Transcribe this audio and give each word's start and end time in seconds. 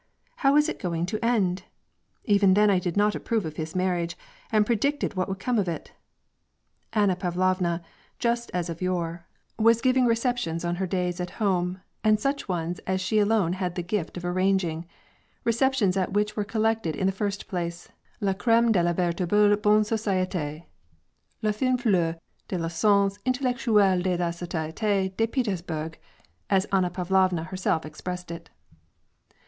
I(pw 0.43 0.57
is 0.57 0.67
it 0.67 0.79
going 0.79 1.05
to 1.05 1.23
end? 1.23 1.61
Even 2.23 2.55
then 2.55 2.71
I 2.71 2.79
did 2.79 2.97
not 2.97 3.13
approve 3.13 3.45
of 3.45 3.57
his 3.57 3.75
marriage, 3.75 4.17
and 4.51 4.65
predicted 4.65 5.13
what 5.13 5.29
would 5.29 5.37
come 5.37 5.59
of 5.59 5.69
it." 5.69 5.93
Anna 6.91 7.15
Pavlovna, 7.15 7.83
just 8.17 8.49
as 8.51 8.67
of 8.67 8.81
yore, 8.81 9.27
was 9.59 9.79
giving 9.79 10.07
receptions 10.07 10.65
on 10.65 10.73
War 10.73 10.81
and 10.81 10.89
peace, 10.89 10.97
89 10.97 11.01
her 11.03 11.05
days 11.07 11.19
at 11.21 11.29
home, 11.35 11.81
and 12.03 12.19
such 12.19 12.47
ones 12.47 12.79
as 12.87 12.99
she 12.99 13.19
alone 13.19 13.53
had 13.53 13.75
the 13.75 13.83
gift 13.83 14.17
of 14.17 14.25
arranging:— 14.25 14.87
receptions 15.43 15.95
at 15.95 16.13
which 16.13 16.35
were 16.35 16.43
collected 16.43 16.95
in 16.95 17.05
the 17.05 17.11
first 17.13 17.47
place, 17.47 17.91
la 18.19 18.33
creme 18.33 18.71
de 18.71 18.81
la 18.81 18.93
vMtahle 18.93 19.61
bonne 19.61 19.83
societe, 19.83 20.63
la 21.43 21.51
fin 21.51 21.77
fleur 21.77 22.17
de 22.47 22.57
Pessence 22.57 23.19
intellectuelle 23.23 24.01
de 24.01 24.17
la 24.17 24.31
societe 24.31 25.13
de 25.15 25.27
Fetersbourg, 25.27 25.93
as 26.49 26.65
Anna 26.71 26.89
Pavlovna 26.89 27.43
herself 27.43 27.85
expressed 27.85 28.31
it. 28.31 28.49